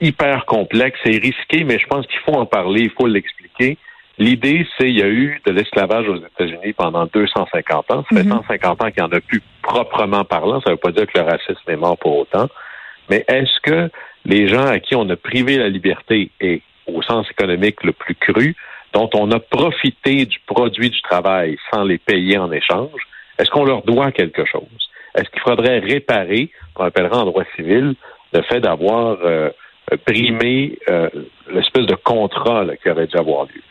hyper 0.00 0.44
complexe 0.44 1.00
et 1.04 1.18
risqué, 1.18 1.64
mais 1.64 1.80
je 1.80 1.86
pense 1.88 2.06
qu'il 2.06 2.20
faut 2.20 2.38
en 2.38 2.46
parler, 2.46 2.82
il 2.82 2.90
faut 2.90 3.08
l'expliquer. 3.08 3.76
L'idée, 4.18 4.66
c'est 4.78 4.84
qu'il 4.84 4.98
y 4.98 5.02
a 5.02 5.08
eu 5.08 5.40
de 5.44 5.52
l'esclavage 5.52 6.08
aux 6.08 6.16
États-Unis 6.16 6.72
pendant 6.72 7.06
250 7.06 7.90
ans. 7.90 8.04
Ça 8.08 8.16
fait 8.16 8.28
150 8.28 8.80
mhm. 8.80 8.86
ans 8.86 8.90
qu'il 8.90 9.02
n'y 9.02 9.08
en 9.08 9.16
a 9.16 9.20
plus 9.20 9.42
proprement 9.62 10.24
parlant. 10.24 10.60
Ça 10.60 10.70
ne 10.70 10.74
veut 10.74 10.80
pas 10.80 10.92
dire 10.92 11.06
que 11.06 11.18
le 11.18 11.24
racisme 11.24 11.68
est 11.68 11.76
mort 11.76 11.98
pour 11.98 12.18
autant. 12.18 12.48
Mais 13.10 13.24
est-ce 13.26 13.60
que 13.62 13.90
les 14.24 14.48
gens 14.48 14.66
à 14.66 14.78
qui 14.78 14.94
on 14.94 15.08
a 15.10 15.16
privé 15.16 15.56
la 15.58 15.68
liberté 15.68 16.30
et 16.40 16.62
au 16.86 17.02
sens 17.02 17.28
économique 17.30 17.82
le 17.82 17.92
plus 17.92 18.14
cru, 18.14 18.54
dont 18.92 19.10
on 19.14 19.30
a 19.32 19.40
profité 19.40 20.24
du 20.26 20.38
produit 20.46 20.90
du 20.90 21.02
travail 21.02 21.58
sans 21.72 21.82
les 21.82 21.98
payer 21.98 22.38
en 22.38 22.52
échange, 22.52 23.00
est-ce 23.38 23.50
qu'on 23.50 23.64
leur 23.64 23.82
doit 23.82 24.12
quelque 24.12 24.44
chose? 24.44 24.90
Est-ce 25.16 25.28
qu'il 25.30 25.40
faudrait 25.40 25.80
réparer, 25.80 26.50
on 26.76 26.84
appellera 26.84 27.22
en 27.22 27.24
droit 27.24 27.44
civil, 27.56 27.94
le 28.32 28.42
fait 28.42 28.60
d'avoir 28.60 29.18
euh, 29.24 29.50
primé 30.04 30.78
euh, 30.88 31.08
l'espèce 31.50 31.86
de 31.86 31.94
contrat 31.94 32.64
qui 32.82 32.90
aurait 32.90 33.06
dû 33.06 33.16
avoir 33.16 33.44
lieu? 33.46 33.62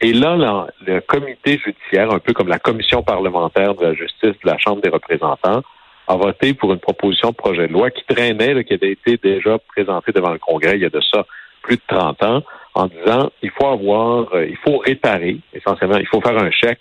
Et 0.00 0.12
là, 0.12 0.66
le 0.86 1.00
comité 1.00 1.58
judiciaire, 1.58 2.12
un 2.12 2.20
peu 2.20 2.32
comme 2.32 2.48
la 2.48 2.60
commission 2.60 3.02
parlementaire 3.02 3.74
de 3.74 3.84
la 3.84 3.94
justice 3.94 4.34
de 4.42 4.46
la 4.46 4.56
Chambre 4.58 4.80
des 4.80 4.90
représentants, 4.90 5.62
a 6.06 6.16
voté 6.16 6.54
pour 6.54 6.72
une 6.72 6.78
proposition 6.78 7.30
de 7.30 7.34
projet 7.34 7.66
de 7.66 7.72
loi 7.72 7.90
qui 7.90 8.04
traînait, 8.04 8.64
qui 8.64 8.74
avait 8.74 8.92
été 8.92 9.16
déjà 9.16 9.58
présentée 9.58 10.12
devant 10.12 10.32
le 10.32 10.38
Congrès 10.38 10.76
il 10.76 10.82
y 10.82 10.86
a 10.86 10.90
de 10.90 11.00
ça 11.00 11.26
plus 11.62 11.76
de 11.76 11.82
30 11.88 12.22
ans, 12.22 12.42
en 12.74 12.86
disant 12.86 13.30
il 13.42 13.50
faut 13.50 13.66
avoir, 13.66 14.32
euh, 14.34 14.46
il 14.48 14.56
faut 14.56 14.78
réparer, 14.78 15.38
essentiellement, 15.52 15.98
il 15.98 16.06
faut 16.06 16.20
faire 16.20 16.38
un 16.38 16.50
chèque 16.50 16.80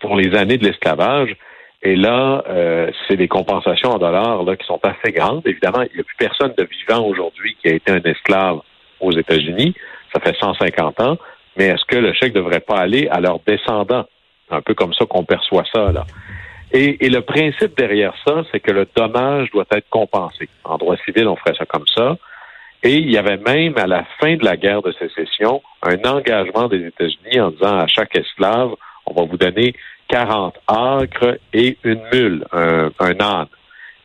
pour 0.00 0.16
les 0.16 0.36
années 0.36 0.58
de 0.58 0.64
l'esclavage. 0.64 1.34
Et 1.82 1.94
là, 1.94 2.42
euh, 2.48 2.90
c'est 3.06 3.16
des 3.16 3.28
compensations 3.28 3.90
en 3.90 3.98
dollars 3.98 4.42
là, 4.42 4.56
qui 4.56 4.66
sont 4.66 4.80
assez 4.82 5.12
grandes. 5.12 5.42
Évidemment, 5.46 5.82
il 5.82 5.94
n'y 5.94 6.00
a 6.00 6.04
plus 6.04 6.16
personne 6.18 6.52
de 6.58 6.64
vivant 6.64 7.06
aujourd'hui 7.06 7.56
qui 7.62 7.68
a 7.68 7.74
été 7.74 7.92
un 7.92 8.02
esclave 8.02 8.60
aux 9.00 9.12
États-Unis. 9.12 9.74
Ça 10.12 10.20
fait 10.20 10.36
150 10.38 11.00
ans 11.00 11.18
mais 11.58 11.66
est-ce 11.66 11.84
que 11.84 11.96
le 11.96 12.12
chèque 12.12 12.34
ne 12.34 12.40
devrait 12.40 12.60
pas 12.60 12.78
aller 12.78 13.08
à 13.10 13.20
leurs 13.20 13.40
descendants? 13.46 14.06
Un 14.50 14.62
peu 14.62 14.74
comme 14.74 14.94
ça 14.94 15.04
qu'on 15.04 15.24
perçoit 15.24 15.64
ça, 15.74 15.92
là. 15.92 16.06
Et, 16.72 17.08
le 17.08 17.20
principe 17.20 17.76
derrière 17.76 18.14
ça, 18.26 18.42
c'est 18.52 18.60
que 18.60 18.70
le 18.70 18.86
dommage 18.94 19.50
doit 19.50 19.64
être 19.72 19.88
compensé. 19.88 20.48
En 20.64 20.76
droit 20.76 20.96
civil, 20.98 21.26
on 21.26 21.36
ferait 21.36 21.54
ça 21.56 21.64
comme 21.64 21.86
ça. 21.94 22.16
Et 22.82 22.94
il 22.94 23.10
y 23.10 23.16
avait 23.16 23.38
même, 23.38 23.76
à 23.78 23.86
la 23.86 24.04
fin 24.20 24.36
de 24.36 24.44
la 24.44 24.56
guerre 24.56 24.82
de 24.82 24.92
sécession, 24.92 25.62
un 25.82 25.98
engagement 26.08 26.68
des 26.68 26.86
États-Unis 26.86 27.40
en 27.40 27.50
disant 27.50 27.78
à 27.78 27.86
chaque 27.86 28.14
esclave, 28.14 28.74
on 29.06 29.14
va 29.14 29.24
vous 29.24 29.38
donner 29.38 29.74
40 30.08 30.58
acres 30.68 31.38
et 31.52 31.78
une 31.84 32.02
mule, 32.12 32.44
un, 32.52 32.90
un 33.00 33.20
âne. 33.20 33.48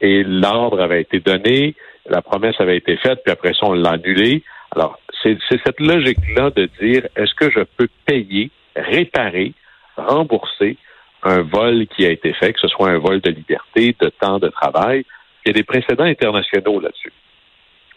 Et 0.01 0.23
l'ordre 0.23 0.81
avait 0.81 1.01
été 1.01 1.19
donné, 1.19 1.75
la 2.09 2.21
promesse 2.21 2.55
avait 2.59 2.77
été 2.77 2.97
faite, 2.97 3.21
puis 3.23 3.31
après 3.31 3.53
ça, 3.53 3.67
on 3.67 3.73
l'a 3.73 3.91
annulé. 3.91 4.43
Alors, 4.75 4.99
c'est 5.21 5.37
cette 5.49 5.79
logique-là 5.79 6.49
de 6.49 6.67
dire 6.81 7.07
est-ce 7.15 7.33
que 7.35 7.49
je 7.51 7.61
peux 7.77 7.87
payer, 8.05 8.49
réparer, 8.75 9.53
rembourser 9.95 10.77
un 11.23 11.41
vol 11.41 11.85
qui 11.87 12.05
a 12.05 12.09
été 12.09 12.33
fait, 12.33 12.53
que 12.53 12.59
ce 12.59 12.67
soit 12.67 12.89
un 12.89 12.97
vol 12.97 13.21
de 13.21 13.29
liberté, 13.29 13.95
de 13.99 14.09
temps 14.09 14.39
de 14.39 14.49
travail? 14.49 15.05
Il 15.45 15.49
y 15.49 15.51
a 15.51 15.53
des 15.53 15.63
précédents 15.63 16.03
internationaux 16.03 16.79
là-dessus. 16.79 17.13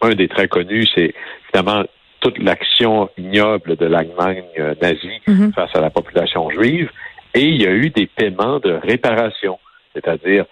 Un 0.03 0.11
des 0.11 0.29
très 0.29 0.49
connus, 0.49 0.87
c'est 0.95 1.15
évidemment 1.45 1.85
toute 2.21 2.39
l'action 2.39 3.09
ignoble 3.17 3.77
de 3.77 3.87
l'Allemagne 3.87 4.45
euh, 4.59 4.75
nazie 4.81 5.21
mm-hmm. 5.27 5.55
face 5.55 5.75
à 5.75 5.81
la 5.81 5.91
population 5.91 6.51
juive. 6.51 6.91
Et 7.35 7.43
il 7.43 7.63
y 7.63 7.67
a 7.67 7.73
eu 7.73 7.91
des 7.91 8.07
paiements 8.07 8.59
de 8.59 8.73
réparation, 8.73 9.59
c'est-à-dire 9.95 10.45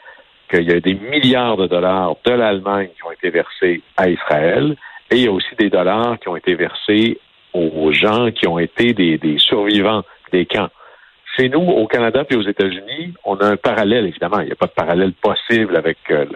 qu'il 0.51 0.63
y 0.63 0.73
a 0.73 0.81
des 0.81 0.95
milliards 0.95 1.57
de 1.57 1.67
dollars 1.67 2.17
de 2.25 2.33
l'Allemagne 2.33 2.89
qui 2.97 3.05
ont 3.05 3.13
été 3.13 3.31
versés 3.31 3.83
à 3.97 4.09
Israël 4.09 4.77
et 5.11 5.17
il 5.17 5.25
y 5.25 5.29
a 5.29 5.33
aussi 5.33 5.55
des 5.59 5.71
dollars 5.71 6.19
qui 6.19 6.29
ont 6.29 6.37
été 6.37 6.55
versés 6.55 7.19
aux 7.55 7.93
gens 7.93 8.31
qui 8.33 8.49
ont 8.49 8.59
été 8.59 8.93
des, 8.95 9.37
survivants 9.39 10.03
des 10.33 10.45
camps. 10.45 10.71
Chez 11.37 11.49
nous, 11.49 11.61
au 11.61 11.87
Canada 11.87 12.25
et 12.29 12.37
aux 12.37 12.43
États-Unis, 12.43 13.15
on 13.25 13.37
a 13.37 13.47
un 13.47 13.57
parallèle, 13.57 14.07
évidemment. 14.07 14.41
Il 14.41 14.47
n'y 14.47 14.53
a 14.53 14.57
pas 14.57 14.67
de 14.67 14.73
parallèle 14.73 15.13
possible 15.13 15.77
avec 15.77 15.99
euh, 16.11 16.27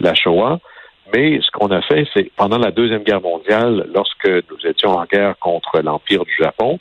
la 0.00 0.14
Shoah. 0.14 0.58
Mais 1.14 1.40
ce 1.40 1.50
qu'on 1.50 1.68
a 1.68 1.80
fait, 1.82 2.06
c'est 2.14 2.30
pendant 2.36 2.58
la 2.58 2.70
Deuxième 2.70 3.02
Guerre 3.02 3.20
mondiale, 3.20 3.88
lorsque 3.94 4.28
nous 4.28 4.66
étions 4.66 4.90
en 4.90 5.04
guerre 5.04 5.36
contre 5.38 5.80
l'Empire 5.80 6.24
du 6.24 6.34
Japon, 6.38 6.78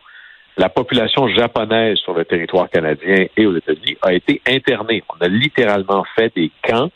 la 0.57 0.69
population 0.69 1.27
japonaise 1.27 1.97
sur 1.99 2.13
le 2.13 2.25
territoire 2.25 2.69
canadien 2.69 3.27
et 3.37 3.45
aux 3.45 3.55
États-Unis 3.55 3.97
a 4.01 4.13
été 4.13 4.41
internée. 4.47 5.03
On 5.09 5.23
a 5.23 5.27
littéralement 5.27 6.03
fait 6.15 6.33
des 6.35 6.51
camps 6.63 6.89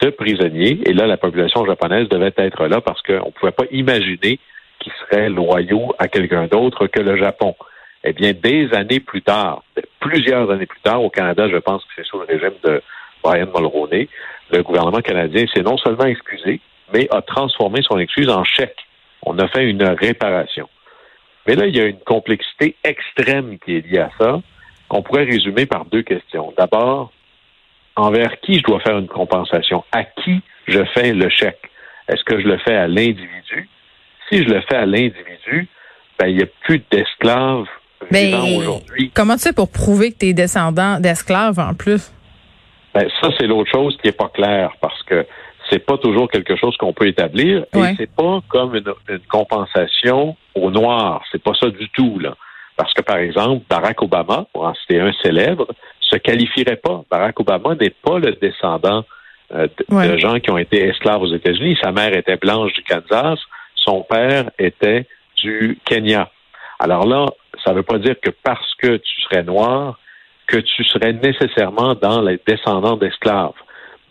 de 0.00 0.10
prisonniers. 0.10 0.80
Et 0.86 0.92
là, 0.92 1.06
la 1.06 1.16
population 1.16 1.64
japonaise 1.66 2.08
devait 2.08 2.34
être 2.36 2.66
là 2.66 2.80
parce 2.80 3.02
qu'on 3.02 3.26
ne 3.26 3.30
pouvait 3.32 3.52
pas 3.52 3.64
imaginer 3.70 4.38
qu'ils 4.78 4.92
seraient 5.00 5.28
loyaux 5.28 5.94
à 5.98 6.08
quelqu'un 6.08 6.46
d'autre 6.46 6.86
que 6.86 7.00
le 7.00 7.16
Japon. 7.16 7.56
Eh 8.04 8.12
bien, 8.12 8.32
des 8.32 8.72
années 8.74 9.00
plus 9.00 9.22
tard, 9.22 9.62
plusieurs 10.00 10.50
années 10.50 10.66
plus 10.66 10.80
tard, 10.80 11.02
au 11.02 11.10
Canada, 11.10 11.48
je 11.48 11.56
pense 11.56 11.82
que 11.84 11.90
c'est 11.96 12.06
sous 12.06 12.18
le 12.18 12.26
régime 12.26 12.54
de 12.62 12.80
Brian 13.22 13.46
Mulroney, 13.46 14.08
le 14.50 14.62
gouvernement 14.62 15.00
canadien 15.00 15.44
s'est 15.52 15.62
non 15.62 15.76
seulement 15.76 16.06
excusé, 16.06 16.60
mais 16.92 17.08
a 17.10 17.20
transformé 17.22 17.82
son 17.82 17.98
excuse 17.98 18.30
en 18.30 18.44
chèque. 18.44 18.78
On 19.22 19.38
a 19.38 19.48
fait 19.48 19.68
une 19.68 19.82
réparation. 19.82 20.68
Mais 21.46 21.54
là, 21.54 21.66
il 21.66 21.76
y 21.76 21.80
a 21.80 21.86
une 21.86 22.00
complexité 22.00 22.76
extrême 22.84 23.58
qui 23.58 23.76
est 23.76 23.86
liée 23.86 23.98
à 23.98 24.10
ça, 24.18 24.40
qu'on 24.88 25.02
pourrait 25.02 25.24
résumer 25.24 25.66
par 25.66 25.84
deux 25.86 26.02
questions. 26.02 26.52
D'abord, 26.56 27.10
envers 27.98 28.40
qui 28.40 28.54
je 28.58 28.62
dois 28.62 28.80
faire 28.80 28.98
une 28.98 29.08
compensation, 29.08 29.84
à 29.92 30.04
qui 30.04 30.40
je 30.66 30.84
fais 30.94 31.12
le 31.12 31.28
chèque? 31.28 31.70
Est-ce 32.08 32.22
que 32.24 32.40
je 32.40 32.46
le 32.46 32.56
fais 32.58 32.76
à 32.76 32.86
l'individu? 32.86 33.68
Si 34.30 34.38
je 34.38 34.48
le 34.48 34.60
fais 34.62 34.76
à 34.76 34.86
l'individu, 34.86 35.68
ben, 36.18 36.28
il 36.28 36.36
n'y 36.36 36.42
a 36.42 36.46
plus 36.62 36.82
d'esclaves 36.90 37.66
vivants 38.10 38.56
aujourd'hui. 38.56 39.10
Comment 39.14 39.36
tu 39.36 39.42
fais 39.42 39.52
pour 39.52 39.70
prouver 39.70 40.12
que 40.12 40.18
tu 40.18 40.26
es 40.26 40.32
descendant 40.32 41.00
d'esclaves 41.00 41.58
en 41.58 41.74
plus? 41.74 42.12
Ben, 42.94 43.08
ça, 43.20 43.30
c'est 43.38 43.46
l'autre 43.46 43.70
chose 43.70 43.96
qui 44.00 44.06
n'est 44.06 44.12
pas 44.12 44.28
claire 44.28 44.72
parce 44.80 45.02
que 45.02 45.26
c'est 45.68 45.84
pas 45.84 45.98
toujours 45.98 46.30
quelque 46.30 46.56
chose 46.56 46.76
qu'on 46.76 46.92
peut 46.92 47.08
établir 47.08 47.66
et 47.74 47.94
c'est 47.98 48.10
pas 48.10 48.40
comme 48.48 48.74
une, 48.74 48.92
une 49.08 49.26
compensation 49.28 50.36
au 50.54 50.70
noir. 50.70 51.22
C'est 51.30 51.42
pas 51.42 51.52
ça 51.60 51.68
du 51.68 51.88
tout, 51.90 52.18
là. 52.18 52.34
Parce 52.76 52.94
que, 52.94 53.02
par 53.02 53.18
exemple, 53.18 53.64
Barack 53.68 54.00
Obama, 54.02 54.46
pour 54.52 54.64
en 54.64 54.74
citer 54.74 55.00
un 55.00 55.12
célèbre, 55.22 55.66
se 56.08 56.16
qualifierait 56.16 56.76
pas. 56.76 57.02
Barack 57.10 57.38
Obama 57.40 57.74
n'est 57.74 57.90
pas 57.90 58.18
le 58.18 58.32
descendant 58.32 59.04
euh, 59.54 59.66
de, 59.88 60.16
gens 60.18 60.38
qui 60.40 60.50
ont 60.50 60.58
été 60.58 60.84
esclaves 60.86 61.22
aux 61.22 61.34
États-Unis. 61.34 61.78
Sa 61.82 61.92
mère 61.92 62.16
était 62.16 62.36
blanche 62.36 62.72
du 62.74 62.82
Kansas, 62.82 63.38
son 63.74 64.02
père 64.02 64.50
était 64.58 65.06
du 65.36 65.78
Kenya. 65.84 66.30
Alors 66.78 67.06
là, 67.06 67.26
ça 67.64 67.72
ne 67.72 67.76
veut 67.76 67.82
pas 67.82 67.98
dire 67.98 68.16
que 68.20 68.30
parce 68.30 68.74
que 68.76 68.96
tu 68.96 69.20
serais 69.22 69.42
noir, 69.42 69.98
que 70.46 70.58
tu 70.58 70.84
serais 70.84 71.12
nécessairement 71.12 71.94
dans 71.94 72.22
les 72.22 72.40
descendants 72.46 72.96
d'esclaves. 72.96 73.52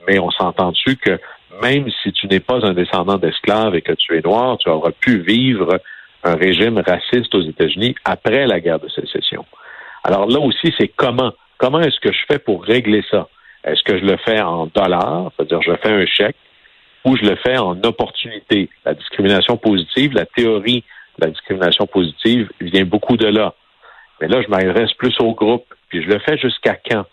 Mais 0.07 0.19
on 0.19 0.31
s'entend 0.31 0.71
dessus 0.71 0.97
que 0.97 1.19
même 1.61 1.89
si 2.03 2.11
tu 2.13 2.27
n'es 2.27 2.39
pas 2.39 2.65
un 2.65 2.73
descendant 2.73 3.17
d'esclaves 3.17 3.75
et 3.75 3.81
que 3.81 3.93
tu 3.93 4.17
es 4.17 4.21
noir, 4.21 4.57
tu 4.57 4.69
auras 4.69 4.91
pu 4.91 5.19
vivre 5.19 5.79
un 6.23 6.35
régime 6.35 6.81
raciste 6.85 7.33
aux 7.35 7.41
États-Unis 7.41 7.95
après 8.05 8.45
la 8.45 8.59
guerre 8.59 8.79
de 8.79 8.89
sécession. 8.89 9.45
Alors 10.03 10.27
là 10.27 10.39
aussi, 10.39 10.73
c'est 10.77 10.89
comment? 10.89 11.33
Comment 11.57 11.79
est-ce 11.81 11.99
que 11.99 12.11
je 12.11 12.19
fais 12.29 12.39
pour 12.39 12.63
régler 12.63 13.03
ça? 13.09 13.27
Est-ce 13.63 13.83
que 13.83 13.97
je 13.97 14.05
le 14.05 14.17
fais 14.17 14.39
en 14.39 14.67
dollars, 14.67 15.31
c'est-à-dire 15.35 15.61
je 15.61 15.75
fais 15.81 15.91
un 15.91 16.05
chèque, 16.05 16.35
ou 17.03 17.17
je 17.17 17.23
le 17.23 17.35
fais 17.37 17.57
en 17.57 17.81
opportunité? 17.83 18.69
La 18.85 18.93
discrimination 18.93 19.57
positive, 19.57 20.13
la 20.13 20.25
théorie 20.25 20.83
de 21.17 21.25
la 21.25 21.31
discrimination 21.31 21.87
positive 21.87 22.49
vient 22.61 22.85
beaucoup 22.85 23.17
de 23.17 23.27
là. 23.27 23.55
Mais 24.21 24.27
là, 24.27 24.41
je 24.41 24.47
m'adresse 24.47 24.93
plus 24.93 25.15
au 25.19 25.33
groupe, 25.33 25.65
puis 25.89 26.03
je 26.03 26.07
le 26.07 26.19
fais 26.19 26.37
jusqu'à 26.37 26.75
quand? 26.75 27.05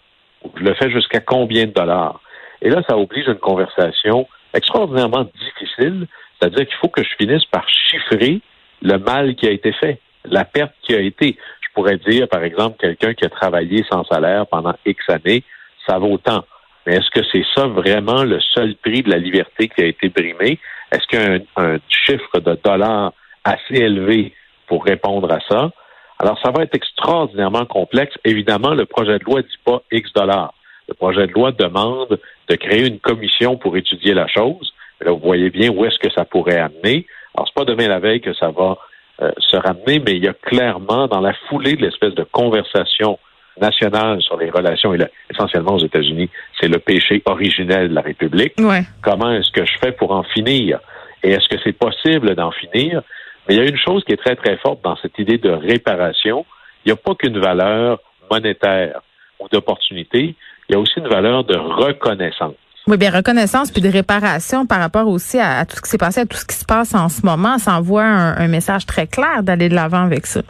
Je 0.56 0.62
le 0.62 0.74
fais 0.74 0.90
jusqu'à 0.90 1.20
combien 1.20 1.64
de 1.66 1.72
dollars? 1.72 2.20
Et 2.60 2.70
là, 2.70 2.82
ça 2.88 2.96
oblige 2.96 3.26
une 3.26 3.34
conversation 3.36 4.28
extraordinairement 4.52 5.24
difficile, 5.24 6.06
c'est-à-dire 6.38 6.66
qu'il 6.66 6.76
faut 6.76 6.88
que 6.88 7.02
je 7.02 7.14
finisse 7.18 7.44
par 7.46 7.68
chiffrer 7.68 8.40
le 8.82 8.98
mal 8.98 9.34
qui 9.34 9.46
a 9.46 9.50
été 9.50 9.72
fait, 9.72 9.98
la 10.24 10.44
perte 10.44 10.74
qui 10.82 10.94
a 10.94 11.00
été. 11.00 11.36
Pourrais 11.74 11.98
dire, 11.98 12.28
par 12.28 12.44
exemple, 12.44 12.76
quelqu'un 12.78 13.14
qui 13.14 13.24
a 13.24 13.28
travaillé 13.28 13.84
sans 13.90 14.04
salaire 14.04 14.46
pendant 14.46 14.74
X 14.86 15.02
années, 15.08 15.42
ça 15.86 15.98
vaut 15.98 16.18
tant. 16.18 16.44
Mais 16.86 16.94
est-ce 16.96 17.10
que 17.10 17.26
c'est 17.32 17.44
ça 17.54 17.66
vraiment 17.66 18.24
le 18.24 18.40
seul 18.40 18.76
prix 18.76 19.02
de 19.02 19.10
la 19.10 19.16
liberté 19.16 19.68
qui 19.68 19.82
a 19.82 19.86
été 19.86 20.08
brimé? 20.08 20.58
Est-ce 20.92 21.06
qu'il 21.08 21.20
y 21.20 21.22
a 21.22 21.62
un, 21.62 21.78
chiffre 21.88 22.40
de 22.40 22.58
dollars 22.62 23.12
assez 23.42 23.74
élevé 23.74 24.34
pour 24.66 24.84
répondre 24.84 25.32
à 25.32 25.40
ça? 25.48 25.72
Alors, 26.18 26.38
ça 26.42 26.50
va 26.50 26.62
être 26.62 26.74
extraordinairement 26.74 27.64
complexe. 27.64 28.14
Évidemment, 28.24 28.74
le 28.74 28.86
projet 28.86 29.18
de 29.18 29.24
loi 29.24 29.38
ne 29.38 29.42
dit 29.42 29.58
pas 29.64 29.82
X 29.90 30.12
dollars. 30.12 30.54
Le 30.88 30.94
projet 30.94 31.26
de 31.26 31.32
loi 31.32 31.50
demande 31.52 32.20
de 32.48 32.54
créer 32.56 32.86
une 32.86 33.00
commission 33.00 33.56
pour 33.56 33.76
étudier 33.76 34.14
la 34.14 34.28
chose. 34.28 34.74
Là, 35.00 35.10
vous 35.10 35.18
voyez 35.18 35.50
bien 35.50 35.70
où 35.70 35.84
est-ce 35.84 35.98
que 35.98 36.12
ça 36.12 36.24
pourrait 36.24 36.58
amener. 36.58 37.06
Alors, 37.34 37.48
c'est 37.48 37.54
pas 37.54 37.64
demain 37.64 37.88
la 37.88 37.98
veille 37.98 38.20
que 38.20 38.34
ça 38.34 38.50
va 38.50 38.78
euh, 39.22 39.30
se 39.38 39.56
ramener, 39.56 40.00
mais 40.04 40.12
il 40.12 40.24
y 40.24 40.28
a 40.28 40.34
clairement, 40.34 41.06
dans 41.06 41.20
la 41.20 41.34
foulée 41.48 41.76
de 41.76 41.82
l'espèce 41.82 42.14
de 42.14 42.24
conversation 42.24 43.18
nationale 43.60 44.20
sur 44.20 44.36
les 44.36 44.50
relations, 44.50 44.92
et 44.92 44.98
là, 44.98 45.08
essentiellement 45.30 45.74
aux 45.74 45.84
États-Unis, 45.84 46.28
c'est 46.60 46.68
le 46.68 46.78
péché 46.78 47.22
originel 47.24 47.90
de 47.90 47.94
la 47.94 48.00
République. 48.00 48.54
Comment 49.02 49.30
est-ce 49.32 49.52
que 49.52 49.64
je 49.64 49.78
fais 49.78 49.92
pour 49.92 50.10
en 50.10 50.24
finir? 50.24 50.80
Et 51.22 51.30
est-ce 51.30 51.48
que 51.48 51.56
c'est 51.62 51.72
possible 51.72 52.34
d'en 52.34 52.50
finir? 52.50 53.02
Mais 53.46 53.54
il 53.54 53.58
y 53.58 53.60
a 53.60 53.68
une 53.68 53.78
chose 53.78 54.02
qui 54.04 54.12
est 54.12 54.16
très, 54.16 54.36
très 54.36 54.56
forte 54.56 54.82
dans 54.82 54.96
cette 54.96 55.18
idée 55.18 55.38
de 55.38 55.50
réparation. 55.50 56.44
Il 56.84 56.88
n'y 56.88 56.92
a 56.92 56.96
pas 56.96 57.14
qu'une 57.14 57.38
valeur 57.38 58.00
monétaire 58.30 59.00
ou 59.38 59.48
d'opportunité, 59.48 60.34
il 60.68 60.72
y 60.72 60.74
a 60.74 60.78
aussi 60.78 60.98
une 60.98 61.08
valeur 61.08 61.44
de 61.44 61.56
reconnaissance. 61.56 62.54
Oui, 62.86 62.98
bien, 62.98 63.10
reconnaissance 63.10 63.70
puis 63.70 63.80
de 63.80 63.88
réparation 63.88 64.66
par 64.66 64.78
rapport 64.78 65.08
aussi 65.08 65.38
à, 65.38 65.64
tout 65.64 65.76
ce 65.76 65.80
qui 65.80 65.88
s'est 65.88 65.98
passé, 65.98 66.20
à 66.20 66.26
tout 66.26 66.36
ce 66.36 66.44
qui 66.44 66.54
se 66.54 66.66
passe 66.66 66.94
en 66.94 67.08
ce 67.08 67.24
moment. 67.24 67.56
Ça 67.56 67.78
envoie 67.78 68.04
un, 68.04 68.46
message 68.48 68.84
très 68.84 69.06
clair 69.06 69.42
d'aller 69.42 69.70
de 69.70 69.74
l'avant 69.74 70.04
avec 70.04 70.26
ça. 70.26 70.42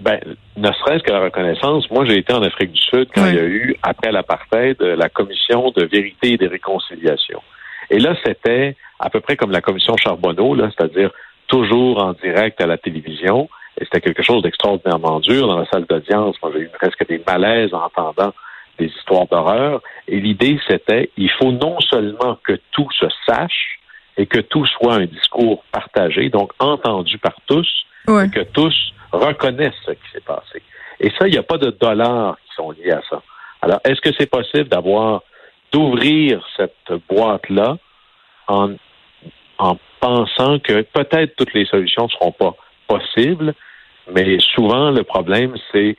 Ben, 0.00 0.18
ne 0.56 0.72
serait-ce 0.72 1.04
que 1.04 1.12
la 1.12 1.20
reconnaissance. 1.20 1.88
Moi, 1.90 2.04
j'ai 2.06 2.18
été 2.18 2.32
en 2.32 2.42
Afrique 2.42 2.72
du 2.72 2.80
Sud 2.80 3.08
quand 3.14 3.24
il 3.26 3.34
y 3.36 3.38
a 3.38 3.44
eu, 3.44 3.76
après 3.82 4.10
l'apartheid, 4.10 4.80
la 4.80 5.08
commission 5.08 5.70
de 5.76 5.84
vérité 5.84 6.32
et 6.32 6.36
de 6.36 6.48
réconciliation. 6.48 7.40
Et 7.90 8.00
là, 8.00 8.16
c'était 8.24 8.76
à 8.98 9.08
peu 9.08 9.20
près 9.20 9.36
comme 9.36 9.52
la 9.52 9.60
commission 9.60 9.96
Charbonneau, 9.96 10.56
là, 10.56 10.70
c'est-à-dire 10.76 11.10
toujours 11.46 12.02
en 12.02 12.14
direct 12.14 12.60
à 12.60 12.66
la 12.66 12.78
télévision. 12.78 13.48
Et 13.80 13.84
c'était 13.84 14.00
quelque 14.00 14.24
chose 14.24 14.42
d'extraordinairement 14.42 15.20
dur 15.20 15.46
dans 15.46 15.60
la 15.60 15.66
salle 15.66 15.86
d'audience. 15.88 16.34
Moi, 16.42 16.50
j'ai 16.54 16.62
eu 16.62 16.68
presque 16.68 17.06
des 17.08 17.22
malaises 17.24 17.72
en 17.72 17.84
entendant 17.84 18.34
des 18.78 18.86
histoires 18.86 19.26
d'horreur. 19.26 19.82
Et 20.06 20.20
l'idée, 20.20 20.58
c'était, 20.68 21.10
il 21.16 21.30
faut 21.30 21.52
non 21.52 21.78
seulement 21.80 22.38
que 22.44 22.58
tout 22.72 22.88
se 22.98 23.06
sache 23.26 23.78
et 24.16 24.26
que 24.26 24.40
tout 24.40 24.66
soit 24.66 24.94
un 24.94 25.06
discours 25.06 25.62
partagé, 25.70 26.28
donc 26.28 26.52
entendu 26.58 27.18
par 27.18 27.36
tous, 27.46 27.68
et 28.08 28.30
que 28.30 28.42
tous 28.52 28.74
reconnaissent 29.12 29.80
ce 29.86 29.92
qui 29.92 30.10
s'est 30.12 30.24
passé. 30.24 30.62
Et 31.00 31.10
ça, 31.10 31.28
il 31.28 31.32
n'y 31.32 31.38
a 31.38 31.42
pas 31.42 31.58
de 31.58 31.70
dollars 31.70 32.36
qui 32.44 32.54
sont 32.56 32.70
liés 32.72 32.90
à 32.90 33.02
ça. 33.08 33.22
Alors, 33.62 33.80
est-ce 33.84 34.00
que 34.00 34.10
c'est 34.18 34.30
possible 34.30 34.68
d'avoir, 34.68 35.22
d'ouvrir 35.70 36.44
cette 36.56 36.92
boîte-là 37.08 37.76
en, 38.48 38.72
en 39.58 39.76
pensant 40.00 40.58
que 40.58 40.82
peut-être 40.82 41.36
toutes 41.36 41.54
les 41.54 41.66
solutions 41.66 42.04
ne 42.04 42.08
seront 42.08 42.32
pas 42.32 42.54
possibles, 42.86 43.54
mais 44.12 44.38
souvent, 44.40 44.90
le 44.90 45.02
problème, 45.04 45.54
c'est 45.70 45.96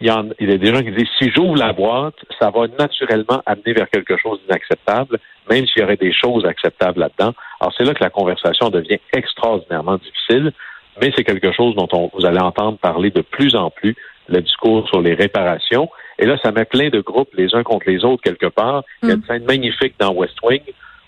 il 0.00 0.06
y, 0.06 0.10
en, 0.10 0.28
il 0.38 0.50
y 0.50 0.52
a 0.52 0.58
des 0.58 0.74
gens 0.74 0.82
qui 0.82 0.92
disent 0.92 1.08
si 1.18 1.30
j'ouvre 1.30 1.56
la 1.56 1.72
boîte, 1.72 2.14
ça 2.40 2.50
va 2.50 2.66
naturellement 2.78 3.42
amener 3.44 3.74
vers 3.74 3.88
quelque 3.90 4.16
chose 4.16 4.40
d'inacceptable, 4.42 5.18
même 5.50 5.66
s'il 5.66 5.82
y 5.82 5.84
aurait 5.84 5.96
des 5.96 6.12
choses 6.12 6.46
acceptables 6.46 7.00
là-dedans. 7.00 7.34
Alors 7.60 7.72
c'est 7.76 7.84
là 7.84 7.92
que 7.92 8.02
la 8.02 8.10
conversation 8.10 8.70
devient 8.70 8.98
extraordinairement 9.12 9.98
difficile, 9.98 10.52
mais 11.00 11.12
c'est 11.14 11.24
quelque 11.24 11.52
chose 11.52 11.74
dont 11.74 11.88
on, 11.92 12.10
vous 12.14 12.24
allez 12.24 12.40
entendre 12.40 12.78
parler 12.78 13.10
de 13.10 13.20
plus 13.20 13.54
en 13.54 13.70
plus, 13.70 13.94
le 14.28 14.40
discours 14.40 14.88
sur 14.88 15.02
les 15.02 15.14
réparations. 15.14 15.90
Et 16.18 16.26
là, 16.26 16.36
ça 16.42 16.52
met 16.52 16.64
plein 16.64 16.88
de 16.88 17.00
groupes 17.00 17.34
les 17.34 17.54
uns 17.54 17.62
contre 17.62 17.88
les 17.88 18.04
autres 18.04 18.22
quelque 18.22 18.46
part. 18.46 18.84
Il 19.02 19.08
y 19.08 19.12
a 19.12 19.14
une 19.14 19.20
mm. 19.20 19.26
scène 19.26 19.44
magnifique 19.44 19.94
dans 19.98 20.12
West 20.12 20.36
Wing 20.42 20.62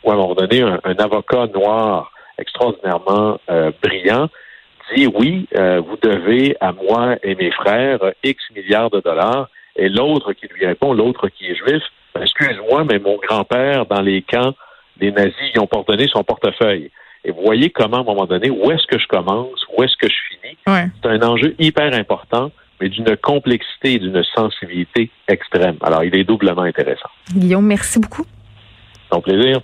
où 0.05 0.11
à 0.11 0.15
un 0.15 0.17
moment 0.17 0.35
donné, 0.35 0.63
un, 0.63 0.95
avocat 0.99 1.47
noir 1.55 2.13
extraordinairement 2.39 3.39
euh, 3.51 3.71
brillant 3.83 4.29
dit 4.95 5.07
oui, 5.07 5.49
euh, 5.57 5.81
vous 5.81 5.97
devez 6.03 6.57
à 6.61 6.73
moi 6.73 7.17
et 7.23 7.35
mes 7.35 7.51
frères 7.51 8.01
X 8.23 8.43
milliards 8.55 8.91
de 8.91 9.01
dollars. 9.01 9.49
Et 9.77 9.89
l'autre 9.89 10.33
qui 10.33 10.47
lui 10.49 10.67
répond, 10.67 10.93
l'autre 10.93 11.29
qui 11.29 11.47
est 11.47 11.55
juif, 11.55 11.83
excuse-moi, 12.21 12.85
mais 12.85 12.99
mon 12.99 13.17
grand-père, 13.17 13.87
dans 13.87 14.03
les 14.03 14.23
camps, 14.23 14.55
les 15.01 15.11
nazis, 15.11 15.35
ils 15.55 15.61
ont 15.61 15.67
pardonné 15.67 16.09
son 16.09 16.23
portefeuille. 16.23 16.91
Et 17.25 17.31
vous 17.31 17.43
voyez 17.43 17.71
comment, 17.71 17.99
à 17.99 18.01
un 18.01 18.05
moment 18.05 18.27
donné, 18.27 18.51
où 18.51 18.71
est-ce 18.71 18.87
que 18.87 18.99
je 18.99 19.07
commence, 19.07 19.65
où 19.77 19.83
est-ce 19.83 19.97
que 19.97 20.09
je 20.09 20.17
finis? 20.29 20.57
C'est 21.03 21.09
un 21.09 21.23
enjeu 21.23 21.55
hyper 21.59 21.95
important, 21.95 22.51
mais 22.81 22.89
d'une 22.89 23.17
complexité 23.17 23.95
et 23.95 23.99
d'une 23.99 24.23
sensibilité 24.35 25.11
extrême. 25.29 25.77
Alors, 25.83 26.03
il 26.05 26.15
est 26.17 26.25
doublement 26.25 26.63
intéressant. 26.63 27.09
Guillaume, 27.33 27.67
merci 27.67 28.01
beaucoup. 28.01 28.27
Un 29.11 29.21
plaisir. 29.21 29.61